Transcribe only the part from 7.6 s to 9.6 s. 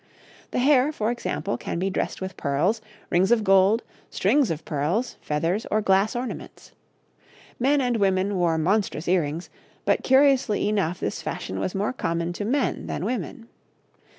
and women wore monstrous earrings,